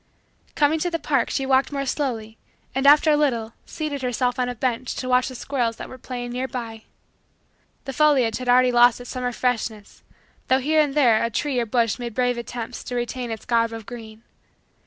Coming 0.55 0.79
to 0.79 0.89
the 0.89 0.97
park, 0.97 1.29
she 1.29 1.45
walked 1.45 1.71
more 1.71 1.85
slowly 1.85 2.39
and, 2.73 2.87
after 2.87 3.11
a 3.11 3.15
little, 3.15 3.53
seated 3.67 4.01
herself 4.01 4.39
on 4.39 4.49
a 4.49 4.55
bench 4.55 4.95
to 4.95 5.07
watch 5.07 5.27
the 5.27 5.35
squirrels 5.35 5.75
that 5.75 5.89
were 5.89 5.99
playing 5.99 6.31
nearby. 6.31 6.85
The 7.85 7.93
foliage 7.93 8.39
had 8.39 8.49
already 8.49 8.71
lost 8.71 8.99
its 8.99 9.11
summer 9.11 9.31
freshness 9.31 10.01
though 10.47 10.57
here 10.57 10.81
and 10.81 10.95
there 10.95 11.23
a 11.23 11.29
tree 11.29 11.59
or 11.59 11.67
bush 11.67 11.99
made 11.99 12.15
brave 12.15 12.39
attempt 12.39 12.87
to 12.87 12.95
retain 12.95 13.29
its 13.29 13.45
garb 13.45 13.71
of 13.73 13.85
green. 13.85 14.23